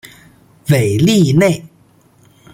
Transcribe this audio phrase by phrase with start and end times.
[0.67, 1.63] 韦利内。